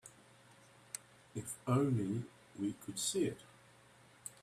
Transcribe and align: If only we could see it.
If 1.35 1.57
only 1.67 2.23
we 2.59 2.73
could 2.83 2.97
see 2.97 3.25
it. 3.25 3.37